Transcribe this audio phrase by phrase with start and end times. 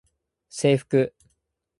[0.49, 1.13] 制服